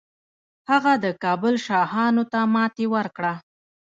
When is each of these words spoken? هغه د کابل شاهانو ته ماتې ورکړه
هغه 0.69 0.93
د 1.03 1.05
کابل 1.23 1.53
شاهانو 1.65 2.23
ته 2.31 2.39
ماتې 2.53 2.85
ورکړه 2.95 3.33